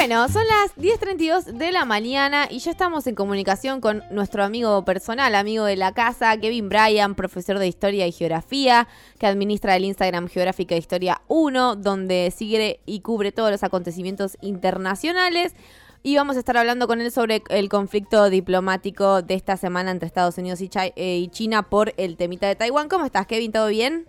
[0.00, 4.82] Bueno, son las 10.32 de la mañana y ya estamos en comunicación con nuestro amigo
[4.82, 8.88] personal, amigo de la casa, Kevin Bryan, profesor de Historia y Geografía,
[9.18, 15.54] que administra el Instagram Geográfica Historia 1, donde sigue y cubre todos los acontecimientos internacionales.
[16.02, 20.06] Y vamos a estar hablando con él sobre el conflicto diplomático de esta semana entre
[20.06, 22.88] Estados Unidos y, eh, China por el temita de Taiwán.
[22.88, 23.52] ¿Cómo estás, Kevin?
[23.52, 24.06] ¿Todo bien?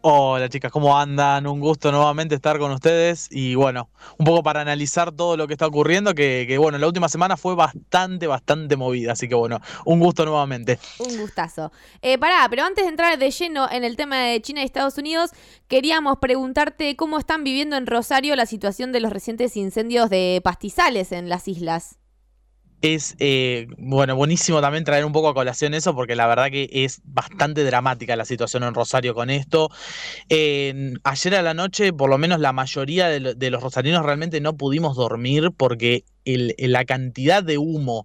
[0.00, 1.48] Hola chicas, ¿cómo andan?
[1.48, 5.54] Un gusto nuevamente estar con ustedes y bueno, un poco para analizar todo lo que
[5.54, 9.98] está ocurriendo, que, bueno, la última semana fue bastante, bastante movida, así que bueno, un
[9.98, 10.78] gusto nuevamente.
[11.00, 11.72] Un gustazo.
[12.00, 14.98] Eh, pará, pero antes de entrar de lleno en el tema de China y Estados
[14.98, 15.32] Unidos,
[15.66, 21.10] queríamos preguntarte cómo están viviendo en Rosario la situación de los recientes incendios de pastizales
[21.10, 21.98] en las islas
[22.82, 26.68] es eh, bueno buenísimo también traer un poco a colación eso porque la verdad que
[26.70, 29.70] es bastante dramática la situación en Rosario con esto.
[30.30, 34.56] Ayer a la noche por lo menos la mayoría de, de los rosarinos realmente no
[34.56, 36.04] pudimos dormir porque
[36.36, 38.04] la cantidad de humo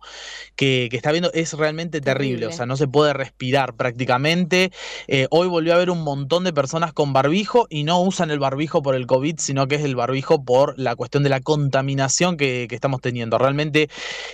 [0.56, 2.48] que, está viendo es realmente terrible.
[2.48, 4.72] O sea, no se puede respirar prácticamente.
[5.08, 8.40] Eh, hoy volvió a haber un montón de personas con barbijo y no usan el
[8.40, 12.38] barbijo por el COVID, sino que es el barbijo por la cuestión de la contaminación
[12.38, 13.38] que, estamos teniendo.
[13.38, 13.88] Realmente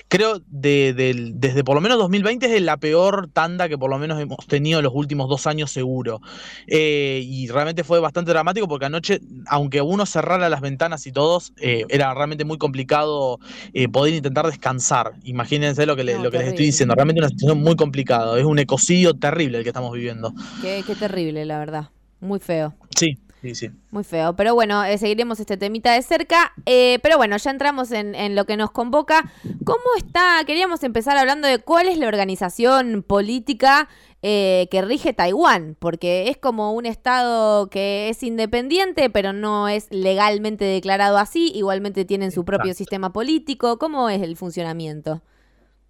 [0.07, 0.93] creo de,
[1.33, 4.79] desde por lo menos 2020 es la peor tanda que por lo menos hemos tenido
[4.79, 6.21] en los últimos dos años seguro.
[6.67, 11.53] Eh, y realmente fue bastante dramático porque anoche, aunque uno cerrara las ventanas y todos,
[11.57, 13.39] eh, era realmente muy complicado
[13.79, 15.13] eh, poder intentar descansar.
[15.23, 16.95] Imagínense lo que, lo que les estoy diciendo.
[16.95, 18.37] Realmente una situación muy complicada.
[18.37, 20.33] Es un ecocidio terrible el que estamos viviendo.
[20.61, 21.89] Qué, terrible, la verdad.
[22.19, 22.73] Muy feo.
[22.97, 23.17] Sí.
[23.41, 23.69] Sí, sí.
[23.91, 24.35] Muy feo.
[24.35, 26.51] Pero bueno, eh, seguiremos este temita de cerca.
[26.65, 29.31] Eh, pero bueno, ya entramos en, en, lo que nos convoca.
[29.63, 30.43] ¿Cómo está?
[30.45, 33.87] Queríamos empezar hablando de cuál es la organización política
[34.21, 39.87] eh, que rige Taiwán, porque es como un estado que es independiente, pero no es
[39.91, 43.79] legalmente declarado así, igualmente tienen su propio sistema político.
[43.79, 45.21] ¿Cómo es el funcionamiento?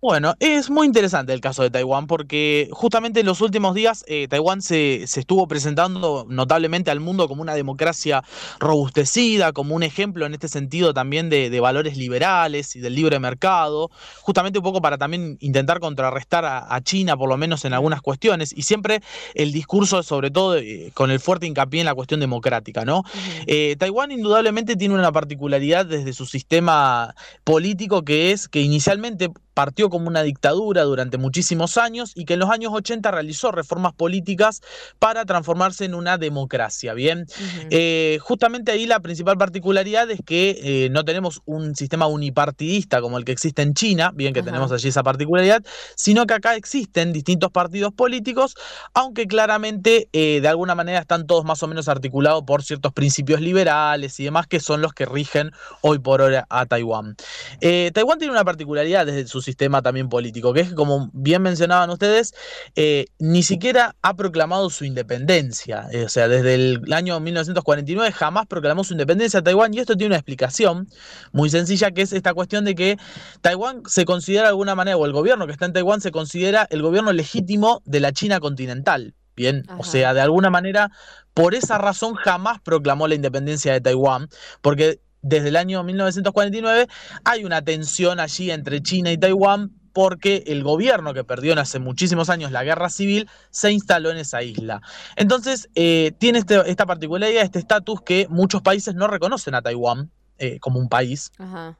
[0.01, 4.29] Bueno, es muy interesante el caso de Taiwán porque justamente en los últimos días eh,
[4.29, 8.23] Taiwán se, estuvo presentando notablemente al mundo como una democracia
[8.61, 13.91] robustecida, como un ejemplo en este sentido también de, valores liberales y del libre mercado,
[14.21, 18.53] justamente un poco para también intentar contrarrestar a, China por lo menos en algunas cuestiones
[18.55, 19.01] y siempre
[19.33, 23.03] el discurso sobre todo eh, con el fuerte hincapié en la cuestión democrática, ¿no?
[23.47, 29.89] Eh, Taiwán indudablemente tiene una particularidad desde su sistema político que es que inicialmente partió
[29.89, 34.61] como una dictadura durante muchísimos años y que en los años 80 realizó reformas políticas
[34.99, 36.93] para transformarse en una democracia.
[36.93, 37.25] Bien,
[37.69, 43.17] eh, justamente ahí la principal particularidad es que eh, no tenemos un sistema unipartidista como
[43.17, 45.61] el que existe en China, bien que tenemos allí esa particularidad,
[45.93, 48.55] sino que acá existen distintos partidos políticos,
[48.93, 53.41] aunque claramente eh, de alguna manera están todos más o menos articulados por ciertos principios
[53.41, 57.17] liberales y demás que son los que rigen hoy por hoy a Taiwán.
[57.59, 62.33] Taiwán tiene una particularidad desde su sistema también político, que es como bien mencionaban ustedes,
[62.75, 65.87] eh, ni siquiera ha proclamado su independencia.
[65.91, 69.95] Eh, o sea, desde el año 1949 jamás proclamó su independencia a Taiwán y esto
[69.95, 70.87] tiene una explicación
[71.31, 72.97] muy sencilla, que es esta cuestión de que
[73.41, 76.67] Taiwán se considera de alguna manera, o el gobierno que está en Taiwán se considera
[76.69, 79.15] el gobierno legítimo de la China continental.
[79.35, 80.91] Bien, o sea, de alguna manera,
[81.33, 84.27] por esa razón jamás proclamó la independencia de Taiwán,
[84.61, 86.87] porque desde el año 1949
[87.23, 91.79] hay una tensión allí entre China y Taiwán porque el gobierno que perdió en hace
[91.79, 94.81] muchísimos años la guerra civil se instaló en esa isla.
[95.15, 100.11] Entonces, eh, tiene este, esta particularidad, este estatus que muchos países no reconocen a Taiwán.
[100.41, 101.33] Eh, como un país,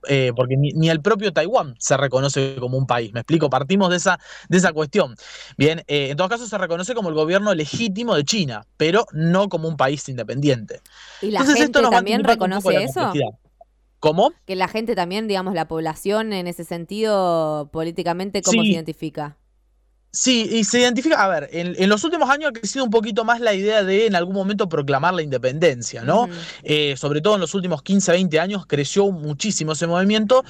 [0.10, 3.14] eh, porque ni, el propio Taiwán se reconoce como un país.
[3.14, 5.16] Me explico, partimos de esa, de esa cuestión.
[5.58, 9.48] Bien, eh, en todo caso se reconoce como el gobierno legítimo de China, pero no
[9.48, 10.82] como un país independiente.
[11.22, 13.14] ¿Y la gente también reconoce eso?
[14.02, 14.34] ¿Cómo?
[14.46, 19.38] Que la gente también, digamos, la población en ese sentido, políticamente, ¿cómo se identifica?
[20.12, 23.40] Sí, y se identifica, a ver, en, los últimos años ha crecido un poquito más
[23.40, 26.28] la idea de en algún momento proclamar la independencia, ¿no?
[26.64, 30.44] Eh, sobre todo en los últimos 15, 20 años creció muchísimo ese movimiento.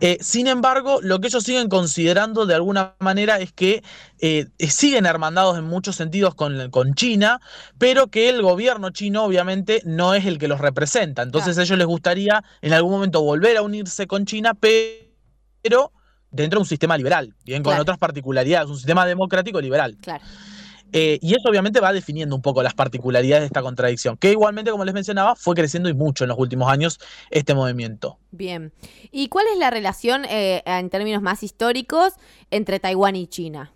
[0.00, 3.82] Eh, sin embargo, lo que ellos siguen considerando de alguna manera es que
[4.18, 7.40] eh, siguen hermandados en muchos sentidos con, con, China,
[7.78, 11.22] pero que el gobierno chino obviamente no es el que los representa.
[11.22, 15.92] Entonces a ellos les gustaría en algún momento volver a unirse con China, pero
[16.30, 19.96] dentro de un sistema liberal, bien con otras particularidades, un sistema democrático liberal.
[20.00, 20.24] Claro.
[20.92, 24.70] Eh, y eso obviamente va definiendo un poco las particularidades de esta contradicción, que igualmente,
[24.70, 27.00] como les mencionaba, fue creciendo y mucho en los últimos años
[27.30, 28.18] este movimiento.
[28.30, 28.72] Bien.
[29.10, 32.14] ¿Y cuál es la relación, eh, en términos más históricos,
[32.50, 33.72] entre Taiwán y China?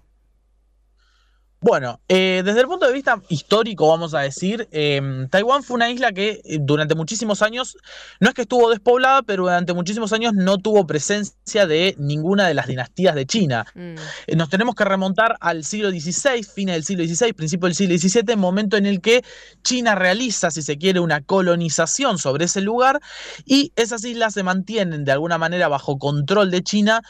[1.62, 5.91] Bueno, eh, desde el punto de vista histórico, vamos a decir, eh, Taiwán fue una
[5.91, 7.77] isla que eh, durante muchísimos años,
[8.19, 12.55] no es que estuvo despoblada, pero durante muchísimos años no tuvo presencia de ninguna de
[12.55, 13.67] las dinastías de China.
[13.75, 14.37] Mm.
[14.39, 18.37] nos tenemos que remontar al siglo XVI, fines del siglo XVI, principio del siglo XVII,
[18.37, 19.23] momento en el que
[19.62, 23.01] China realiza, si se quiere, una colonización sobre ese lugar
[23.45, 27.03] y esas islas se mantienen de alguna manera bajo control de China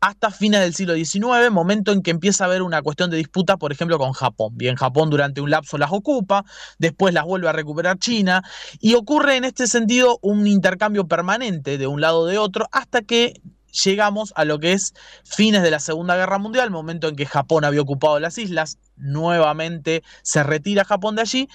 [0.00, 3.56] hasta fines del siglo XIX, momento en que empieza a haber una cuestión de disputa,
[3.58, 4.52] por ejemplo, con Japón.
[4.56, 6.44] Bien, Japón durante un lapso las ocupa,
[6.78, 8.42] después las vuelve a recuperar China,
[8.80, 13.40] y ocurre en este sentido un intercambio permanente de un lado de otro, hasta que
[13.84, 14.94] llegamos a lo que es
[15.24, 20.02] fines de la Segunda Guerra Mundial, momento en que Japón había ocupado las islas, nuevamente
[20.22, 21.48] se retira Japón de allí,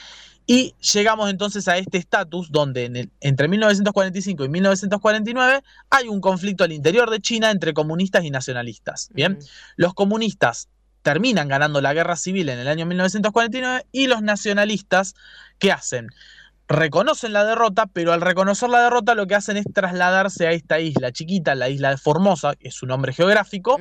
[0.47, 6.71] y llegamos entonces a este estatus donde entre 1945 y 1949 hay un conflicto al
[6.71, 9.09] interior de China entre comunistas y nacionalistas.
[9.13, 9.39] Bien,
[9.75, 10.69] los comunistas
[11.01, 15.15] terminan ganando la guerra civil en el año 1949 y los nacionalistas,
[15.59, 16.09] ¿qué hacen?
[16.67, 20.79] Reconocen la derrota, pero al reconocer la derrota lo que hacen es trasladarse a esta
[20.79, 23.77] isla chiquita, la isla de Formosa, que es su nombre geográfico,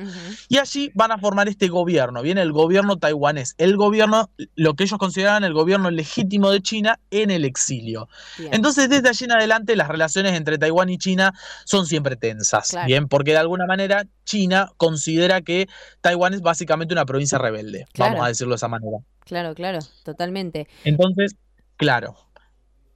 [0.47, 4.83] y allí van a formar este gobierno, viene el gobierno taiwanés, el gobierno, lo que
[4.83, 8.07] ellos consideraban el gobierno legítimo de China en el exilio.
[8.51, 11.33] Entonces, desde allí en adelante, las relaciones entre Taiwán y China
[11.65, 15.67] son siempre tensas, bien, porque de alguna manera China considera que
[16.01, 18.97] Taiwán es básicamente una provincia rebelde, vamos a decirlo de esa manera.
[19.25, 20.67] Claro, claro, totalmente.
[20.83, 21.35] Entonces,
[21.77, 22.15] claro.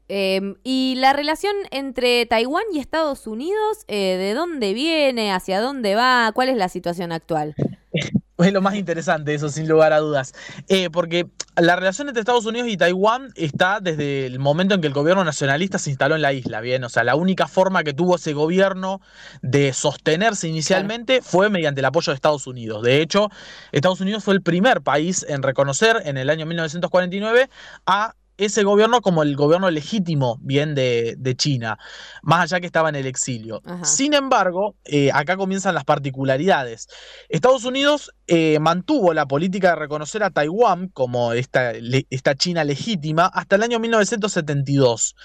[0.10, 5.32] Em, y la relación entre Taiwán y Estados Unidos, eh, ¿de dónde viene?
[5.32, 6.32] ¿Hacia dónde va?
[6.34, 7.56] ¿Cuál es la situación actual?
[8.40, 10.34] Es lo más interesante, eso sin lugar a dudas.
[10.70, 11.28] Eh, porque
[11.58, 15.26] la relación entre Estados Unidos y Taiwán está desde el momento en que el gobierno
[15.26, 16.82] nacionalista se instaló en la isla, ¿bien?
[16.86, 19.02] O sea, la única forma que tuvo ese gobierno
[19.42, 22.82] de sostenerse inicialmente fue mediante el apoyo de Estados Unidos.
[22.82, 23.30] De hecho,
[23.74, 27.50] Estados Unidos fue el primer país en reconocer en el año 1949
[27.88, 31.78] a ese gobierno como el gobierno legítimo bien de, China,
[32.24, 33.62] más allá que estaba en el exilio.
[33.84, 36.88] Sin embargo, eh, acá comienzan las particularidades.
[37.28, 41.74] Estados Unidos eh, mantuvo la política de reconocer a Taiwán como esta,
[42.10, 45.16] esta China legítima hasta el año 1972.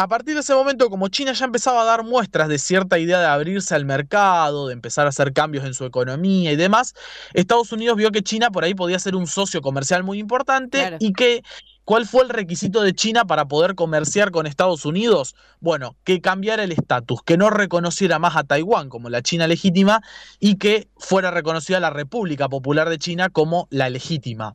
[0.00, 3.20] A partir de ese momento, como China ya empezaba a dar muestras de cierta idea
[3.20, 6.94] de abrirse al mercado, de empezar a hacer cambios en su economía y demás,
[7.34, 11.12] Estados Unidos vio que China por ahí podía ser un socio comercial muy importante y
[11.12, 11.42] que
[11.90, 15.34] ¿Cuál fue el requisito de China para poder comerciar con Estados Unidos?
[15.58, 20.00] Bueno, que cambiara el estatus, que no reconociera más a Taiwán como la China legítima
[20.38, 24.52] y que fuera reconocida la República Popular de China como la legítima.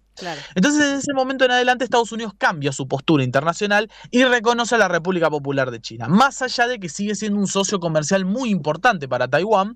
[0.55, 4.77] Entonces, en ese momento en adelante, Estados Unidos cambia su postura internacional y reconoce a
[4.77, 8.49] la República Popular de China, más allá de que sigue siendo un socio comercial muy
[8.49, 9.75] importante para Taiwán,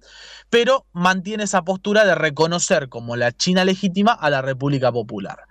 [0.50, 5.49] pero mantiene esa postura de reconocer como la China legítima a la República Popular.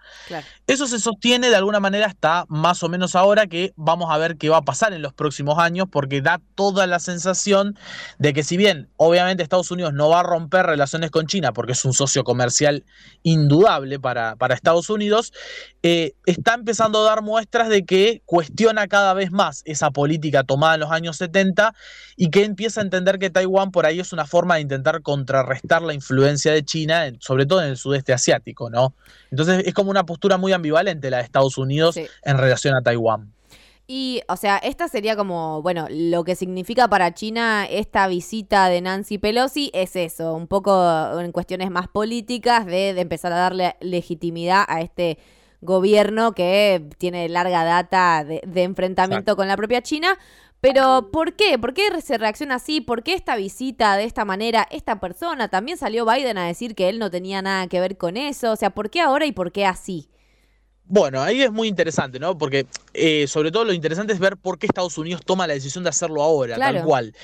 [0.66, 4.37] Eso se sostiene de alguna manera hasta más o menos ahora que vamos a ver
[4.37, 7.76] qué va a pasar en los próximos años, porque da toda la sensación
[8.19, 11.72] de que si bien obviamente Estados Unidos no va a romper relaciones con China, porque
[11.72, 12.84] es un socio comercial
[13.22, 15.32] indudable para, para Estados Unidos,
[15.82, 20.75] eh, está empezando a dar muestras de que cuestiona cada vez más esa política tomada
[20.75, 21.75] en los años 70
[22.16, 25.82] y que empieza a entender que Taiwán por ahí es una forma de intentar contrarrestar
[25.82, 28.94] la influencia de China, sobre todo en el sudeste asiático, ¿no?
[29.31, 33.33] Entonces es como una postura muy ambivalente la de Estados Unidos en relación a Taiwán.
[33.91, 38.82] Y, o sea, esta sería como, bueno, lo que significa para China esta visita de
[38.82, 44.63] Nancy Pelosi es eso, un poco en cuestiones más políticas de, empezar a darle legitimidad
[44.69, 45.19] a este
[45.63, 50.19] gobierno que tiene larga data de, enfrentamiento con la propia China.
[50.60, 51.58] Pero, ¿por qué?
[51.58, 52.81] ¿Por qué se reacciona así?
[52.81, 54.67] ¿Por qué esta visita de esta manera?
[54.70, 58.17] Esta persona, también salió Biden a decir que él no tenía nada que ver con
[58.17, 58.53] eso.
[58.53, 60.08] O sea, ¿por qué ahora y por qué así?
[60.91, 62.36] Bueno, ahí es muy interesante, ¿no?
[62.38, 65.84] Porque eh, sobre todo lo interesante es ver por qué Estados Unidos toma la decisión
[65.84, 67.15] de hacerlo ahora, tal cual.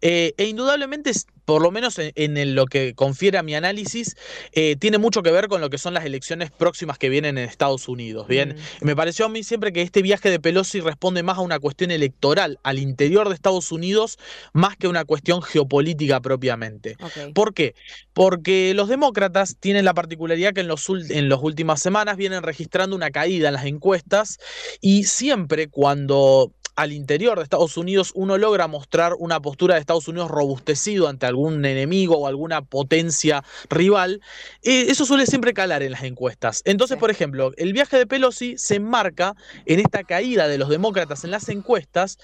[0.00, 1.12] Eh, e indudablemente
[1.50, 4.14] por lo menos en, lo que confiere a mi análisis,
[4.52, 7.48] eh, tiene mucho que ver con lo que son las elecciones próximas que vienen en
[7.48, 8.28] Estados Unidos.
[8.28, 8.84] Bien, mm.
[8.84, 11.90] me pareció a mí siempre que este viaje de Pelosi responde más a una cuestión
[11.90, 14.16] electoral al interior de Estados Unidos,
[14.52, 16.96] más que una cuestión geopolítica propiamente.
[17.34, 17.74] ¿Por qué?
[18.12, 22.94] Porque los demócratas tienen la particularidad que en, los, en las últimas semanas vienen registrando
[22.94, 24.38] una caída en las encuestas
[24.80, 30.08] y siempre cuando al interior de Estados Unidos uno logra mostrar una postura de Estados
[30.08, 34.20] Unidos robustecido ante algún enemigo o alguna potencia rival,
[34.62, 36.62] eh, eso suele siempre calar en las encuestas.
[36.64, 39.34] Entonces, por ejemplo, el viaje de Pelosi se enmarca
[39.66, 42.18] en esta caída de los demócratas en las encuestas,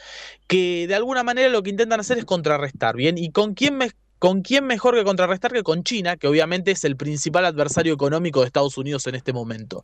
[0.46, 3.18] que de alguna manera lo que intentan hacer es contrarrestar, ¿bien?
[3.18, 3.78] ¿Y con quién
[4.18, 8.40] ¿con quién mejor que contrarrestar que con China, que obviamente es el principal adversario económico
[8.40, 9.82] de Estados Unidos en este momento?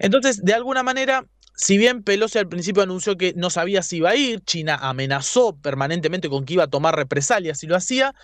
[0.00, 4.10] Entonces, de alguna manera, si bien Pelosi al principio anunció que no sabía si iba
[4.10, 8.14] a ir, China amenazó permanentemente con que iba a tomar represalias si lo hacía,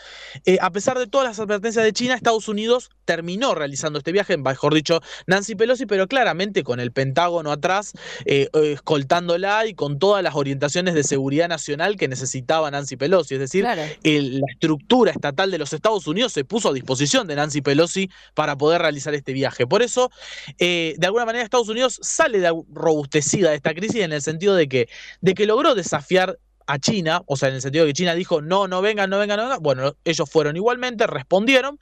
[0.47, 4.37] eh, a pesar de todas las advertencias de China, Estados Unidos terminó realizando este viaje,
[4.37, 7.93] mejor dicho, Nancy Pelosi, pero claramente con el Pentágono atrás,
[8.25, 13.35] eh, eh, escoltándola y con todas las orientaciones de seguridad nacional que necesitaba Nancy Pelosi.
[13.35, 17.61] Es decir, la estructura estatal de los Estados Unidos se puso a disposición de Nancy
[17.61, 19.67] Pelosi para poder realizar este viaje.
[19.67, 20.11] Por eso,
[20.59, 24.69] de alguna manera, Estados Unidos sale de robustecer de esta crisis en el sentido de
[24.69, 24.89] que,
[25.21, 28.43] de que logró desafiar a China, o sea, en el sentido de que China dijo,
[28.43, 29.63] no, no vengan, no vengan, no vengan.
[29.63, 31.79] Bueno, ellos fueron igualmente, respondieron,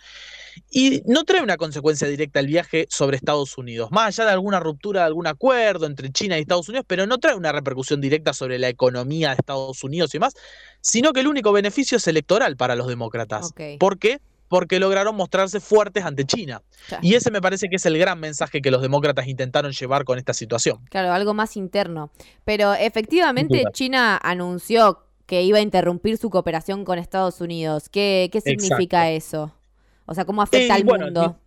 [0.70, 4.60] y no trae una consecuencia directa el viaje sobre Estados Unidos, más allá de alguna
[4.60, 8.32] ruptura de algún acuerdo entre China y Estados Unidos, pero no trae una repercusión directa
[8.32, 10.34] sobre la economía de Estados Unidos y más,
[10.80, 13.52] sino que el único beneficio es electoral para los demócratas.
[13.52, 13.76] ¿Por qué?
[13.78, 14.20] porque
[14.78, 16.62] lograron mostrarse fuertes ante China.
[17.02, 20.18] Y ese me parece que es el gran mensaje que los demócratas intentaron llevar con
[20.18, 20.78] esta situación.
[20.90, 22.10] Claro, algo más interno.
[22.44, 27.88] Pero efectivamente China anunció que iba a interrumpir su cooperación con Estados Unidos.
[27.88, 29.52] ¿Qué, qué significa eso?
[30.06, 31.38] O sea, ¿cómo afecta al mundo?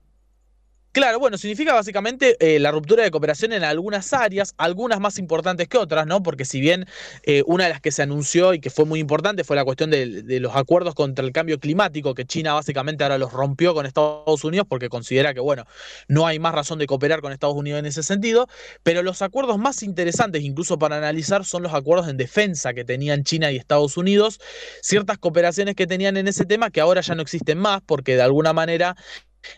[0.92, 5.68] Claro, bueno, significa básicamente eh, la ruptura de cooperación en algunas áreas, algunas más importantes
[5.68, 6.24] que otras, ¿no?
[6.24, 6.88] Porque si bien
[7.24, 9.92] eh, una de las que se anunció y que fue muy importante fue la cuestión
[9.92, 13.86] de, de, los acuerdos contra el cambio climático, que China básicamente ahora los rompió con
[13.86, 15.66] Estados Unidos porque considera que, bueno,
[16.08, 18.48] no hay más razón de cooperar con Estados Unidos en ese sentido,
[18.82, 23.24] pero los acuerdos más interesantes, incluso para analizar, son los acuerdos en defensa que tenían
[23.24, 24.40] China y Estados Unidos,
[24.82, 28.24] ciertas cooperaciones que tenían en ese tema que ahora ya no existen más porque de
[28.24, 28.96] alguna manera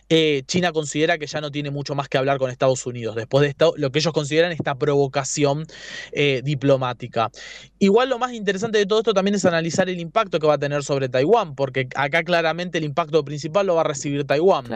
[0.08, 3.42] eh, China considera que ya no tiene mucho más que hablar con Estados Unidos, después
[3.42, 5.66] de esto, lo que ellos consideran esta provocación
[6.12, 7.30] eh, diplomática.
[7.78, 10.58] Igual lo más interesante de todo esto también es analizar el impacto que va a
[10.58, 14.66] tener sobre Taiwán, porque acá claramente el impacto principal lo va a recibir Taiwán.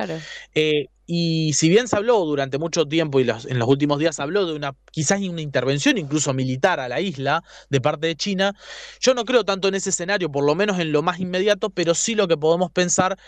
[0.55, 4.23] Eh, y si bien se habló durante mucho tiempo y en los últimos días se
[4.23, 8.55] habló de una quizás una intervención incluso militar a la isla de parte de China,
[9.01, 11.95] yo no creo tanto en ese escenario, por lo menos en lo más inmediato, pero
[11.95, 13.19] sí lo que podemos pensar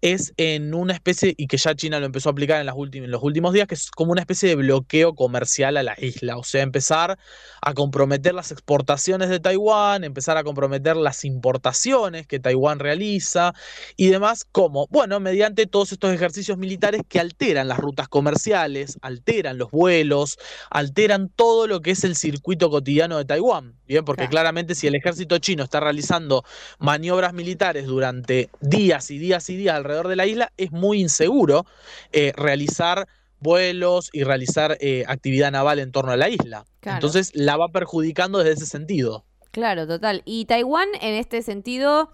[0.00, 3.10] es en una especie, y que ya China lo empezó a aplicar en, las en
[3.10, 6.44] los últimos días, que es como una especie de bloqueo comercial a la isla, o
[6.44, 7.18] sea, empezar
[7.60, 13.52] a comprometer las exportaciones de Taiwán, empezar a comprometer las importaciones que Taiwán realiza
[13.96, 19.58] y demás, como, bueno, mediante todos estos ejercicios militares que alteran las rutas comerciales, alteran
[19.58, 20.38] los vuelos,
[20.70, 23.74] alteran todo lo que es el circuito cotidiano de Taiwán.
[23.86, 26.44] Bien, porque claramente si el ejército chino está realizando
[26.78, 31.66] maniobras militares durante días y días y días alrededor de la isla, es muy inseguro
[32.12, 33.06] eh, realizar
[33.40, 36.64] vuelos y realizar eh, actividad naval en torno a la isla.
[36.82, 39.24] Entonces la va perjudicando desde ese sentido.
[39.50, 40.22] Claro, total.
[40.24, 42.12] Y Taiwán en este sentido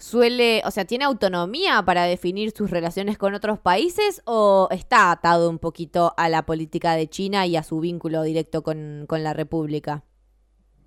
[0.00, 5.48] suele, o sea, ¿tiene autonomía para definir sus relaciones con otros países o está atado
[5.50, 9.34] un poquito a la política de China y a su vínculo directo con, con la
[9.34, 10.04] República?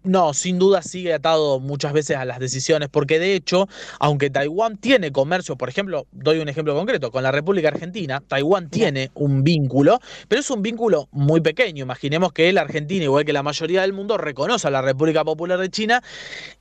[0.04, 3.70] No, sin duda sigue atado muchas veces a las decisiones, porque de hecho,
[4.00, 8.70] aunque Taiwán tiene comercio, por ejemplo, doy un ejemplo concreto, con la República Argentina, Taiwán
[8.70, 11.84] tiene un vínculo, pero es un vínculo muy pequeño.
[11.84, 15.58] Imaginemos que la Argentina, igual que la mayoría del mundo, reconoce a la República Popular
[15.58, 16.04] de China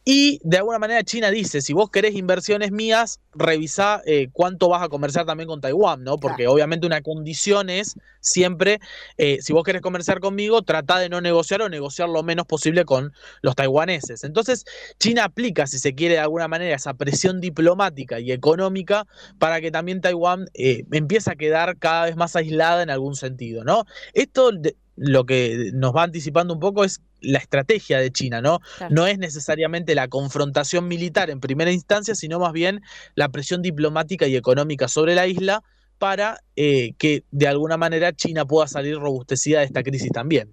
[0.05, 4.83] y de alguna manera China dice, si vos querés inversiones mías, revisá eh, cuánto vas
[4.83, 6.19] a comerciar también con Taiwán, ¿no?
[6.19, 8.81] Porque obviamente una condición es siempre,
[9.17, 12.85] eh, si vos querés comerciar conmigo, trata de no negociar o negociar lo menos posible
[12.85, 14.25] con los taiwaneses.
[14.25, 14.65] Entonces,
[14.99, 19.07] China aplica, si se quiere de alguna manera, esa presión diplomática y económica
[19.39, 23.65] para que también Taiwán eh, empiece a quedar cada vez más aislada en algún sentido,
[23.65, 23.85] ¿no?
[24.15, 24.51] Esto
[24.97, 28.61] lo que nos va anticipando un poco es la estrategia de China, ¿no?
[28.91, 32.83] No es necesariamente la confrontación militar en primera instancia, sino más bien
[33.15, 35.63] la presión diplomática y económica sobre la isla
[35.99, 40.53] para eh, que de alguna manera China pueda salir robustecida de esta crisis también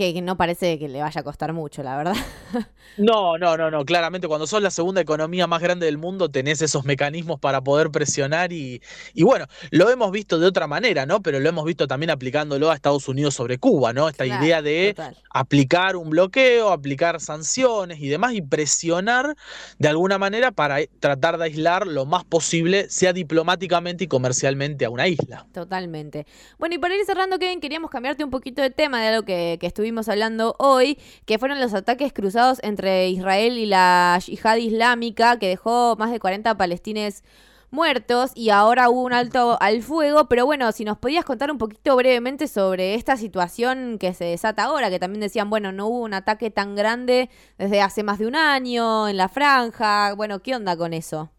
[0.00, 2.16] que no parece que le vaya a costar mucho, la verdad.
[2.96, 3.84] No, no, no, no.
[3.84, 7.90] Claramente, cuando sos la segunda economía más grande del mundo, tenés esos mecanismos para poder
[7.90, 8.82] presionar y,
[9.14, 11.22] y bueno, lo hemos visto de otra manera, ¿no?
[11.22, 14.08] Pero lo hemos visto también aplicándolo a Estados Unidos sobre Cuba, ¿no?
[14.08, 14.94] Esta idea de
[15.32, 19.36] aplicar un bloqueo, aplicar sanciones y demás y presionar
[19.78, 24.90] de alguna manera para tratar de aislar lo más posible, sea diplomáticamente y comercialmente a
[24.90, 25.46] una isla.
[25.52, 26.26] Totalmente.
[26.58, 29.56] Bueno, y para ir cerrando, Kevin, queríamos cambiarte un poquito de tema de algo que,
[29.60, 35.38] que estuvimos hablando hoy, que fueron los ataques cruzados entre Israel y la yihad islámica,
[35.38, 37.22] que dejó más de 40 palestines
[37.70, 41.58] muertos y ahora hubo un alto al fuego, pero bueno, si nos podías contar un
[41.58, 46.00] poquito brevemente sobre esta situación que se desata ahora, que también decían, bueno, no hubo
[46.00, 50.56] un ataque tan grande desde hace más de un año en la franja, bueno, ¿qué
[50.56, 51.30] onda con eso?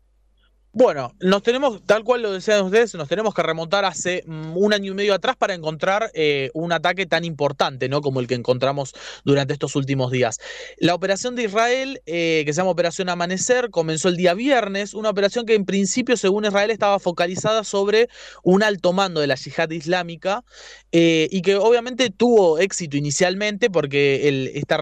[0.73, 4.73] Bueno, nos tenemos, tal cual lo decían ustedes, nos tenemos que remontar hace mm, un
[4.73, 7.99] año y medio atrás para encontrar eh, un ataque tan importante, ¿no?
[7.99, 8.93] Como el que encontramos
[9.25, 10.39] durante estos últimos días.
[10.77, 15.09] La operación de Israel, eh, que se llama Operación Amanecer, comenzó el día viernes, una
[15.09, 18.07] operación que en principio, según Israel, estaba focalizada sobre
[18.41, 20.45] un alto mando de la yihad islámica
[20.93, 24.77] eh, y que obviamente tuvo éxito inicialmente porque este,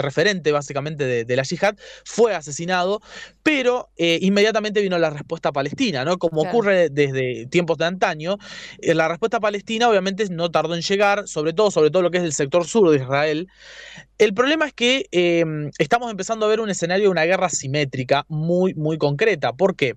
[0.00, 1.74] referente básicamente de, de, la yihad
[2.04, 3.00] fue asesinado,
[3.42, 6.18] pero inmediatamente vino la respuesta respuesta palestina, ¿no?
[6.18, 8.36] Como ocurre desde tiempos de antaño,
[8.78, 12.18] eh, la respuesta palestina obviamente no tardó en llegar, sobre todo, sobre todo lo que
[12.18, 13.48] es el sector sur de Israel.
[14.16, 18.24] El problema es que em, estamos empezando a ver un escenario de una guerra simétrica
[18.28, 19.54] muy, muy concreta.
[19.54, 19.96] ¿Por qué?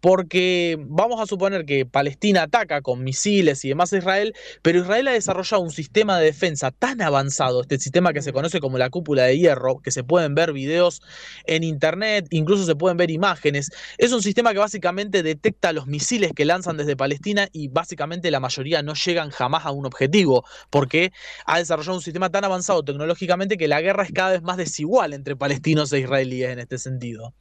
[0.00, 5.08] Porque vamos a suponer que Palestina ataca con misiles y demás a Israel, pero Israel
[5.08, 8.88] ha desarrollado un sistema de defensa tan avanzado, este sistema que se conoce como la
[8.88, 11.02] cúpula de hierro, que se pueden ver videos
[11.44, 13.70] en internet, incluso se pueden ver imágenes.
[13.98, 18.40] Es un sistema que básicamente detecta los misiles que lanzan desde Palestina y básicamente la
[18.40, 21.12] mayoría no llegan jamás a un objetivo, porque
[21.44, 25.12] ha desarrollado un sistema tan avanzado tecnológicamente que la guerra es cada vez más desigual
[25.12, 27.34] entre palestinos e israelíes en este sentido.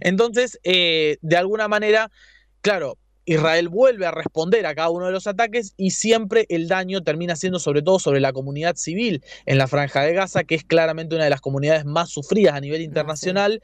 [0.00, 2.10] Entonces, eh, de alguna manera,
[2.60, 2.98] claro,
[3.28, 7.36] Israel vuelve a responder a cada uno de los ataques y siempre el daño termina
[7.36, 11.14] siendo sobre todo sobre la comunidad civil en la franja de Gaza, que es claramente
[11.14, 13.62] una de las comunidades más sufridas a nivel internacional.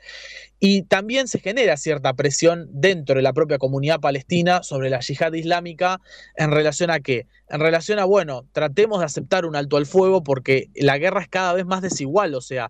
[0.60, 5.32] Y también se genera cierta presión dentro de la propia comunidad palestina sobre la yihad
[5.32, 5.98] islámica
[6.36, 7.26] en relación a qué?
[7.48, 11.28] En relación a, bueno, tratemos de aceptar un alto al fuego porque la guerra es
[11.28, 12.34] cada vez más desigual.
[12.34, 12.68] O sea,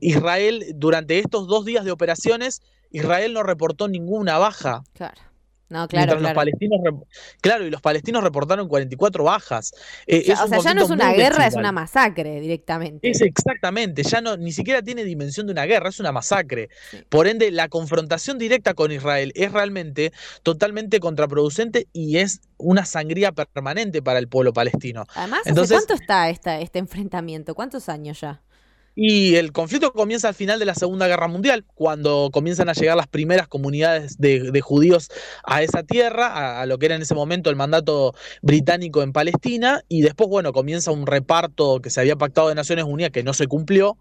[0.00, 4.84] Israel durante estos dos días de operaciones, Israel no reportó ninguna baja.
[4.92, 5.29] Claro.
[5.70, 6.20] No, claro, claro.
[6.20, 6.80] Los palestinos,
[7.40, 9.72] claro, y los palestinos reportaron 44 bajas.
[10.06, 13.08] Eh, o sea, ya no es una guerra, es una masacre directamente.
[13.08, 16.70] Es exactamente, ya no, ni siquiera tiene dimensión de una guerra, es una masacre.
[17.08, 20.12] Por ende, la confrontación directa con Israel es realmente
[20.42, 25.04] totalmente contraproducente y es una sangría permanente para el pueblo palestino.
[25.14, 27.54] Además, Entonces, ¿cuánto está esta, este enfrentamiento?
[27.54, 28.42] ¿Cuántos años ya?
[28.94, 32.96] Y el conflicto comienza al final de la Segunda Guerra Mundial, cuando comienzan a llegar
[32.96, 35.08] las primeras comunidades de, judíos
[35.44, 39.82] a esa tierra, a, lo que era en ese momento el mandato británico en Palestina,
[39.88, 43.32] y después, bueno, comienza un reparto que se había pactado de Naciones Unidas que no
[43.32, 43.96] se cumplió.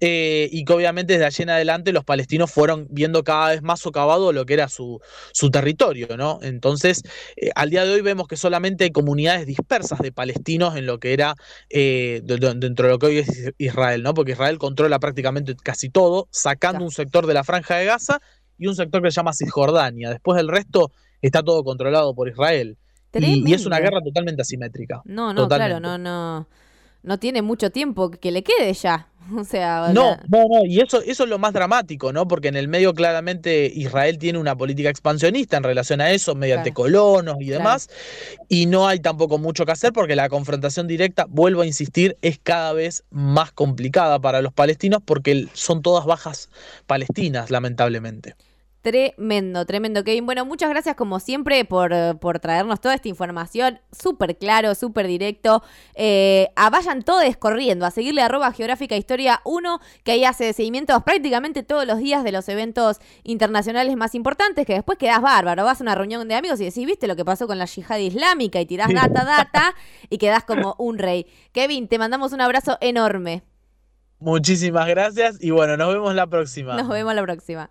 [0.00, 3.80] Eh, y que obviamente desde allí en adelante los palestinos fueron viendo cada vez más
[3.80, 5.00] socavado lo que era su,
[5.32, 6.38] su territorio, ¿no?
[6.42, 7.02] Entonces,
[7.36, 10.98] eh, al día de hoy vemos que solamente hay comunidades dispersas de palestinos en lo
[10.98, 11.34] que era
[11.70, 14.14] eh, dentro de lo que hoy es Israel, ¿no?
[14.14, 18.20] Porque Israel controla prácticamente casi todo, sacando un sector de la franja de Gaza
[18.58, 20.10] y un sector que se llama Cisjordania.
[20.10, 20.92] Después del resto
[21.22, 22.76] está todo controlado por Israel.
[23.14, 25.00] Y, es una guerra totalmente asimétrica.
[25.04, 26.46] No, no, claro, no, no.
[27.08, 29.08] No tiene mucho tiempo que le quede ya.
[29.36, 32.26] O sea, no, no, no, y eso, eso es lo más dramático, ¿no?
[32.26, 36.72] Porque en el medio claramente Israel tiene una política expansionista en relación a eso, mediante
[36.72, 37.90] colonos y demás,
[38.48, 42.38] y no hay tampoco mucho que hacer porque la confrontación directa, vuelvo a insistir, es
[42.42, 46.48] cada vez más complicada para los palestinos porque son todas bajas
[46.86, 48.34] palestinas, lamentablemente.
[48.88, 50.24] Tremendo, tremendo, Kevin.
[50.24, 53.80] Bueno, muchas gracias como siempre por, por traernos toda esta información.
[53.92, 55.62] Súper claro, súper directo.
[55.92, 61.62] Eh, vayan todos corriendo a seguirle arroba geográfica historia 1, que ahí hace seguimientos prácticamente
[61.62, 65.64] todos los días de los eventos internacionales más importantes, que después quedás bárbaro.
[65.64, 67.98] Vas a una reunión de amigos y decís, viste lo que pasó con la yihad
[67.98, 69.74] islámica y tirás data, data
[70.08, 71.26] y quedás como un rey.
[71.52, 73.42] Kevin, te mandamos un abrazo enorme.
[74.18, 76.74] Muchísimas gracias y bueno, nos vemos la próxima.
[76.74, 77.68] Nos vemos la próxima.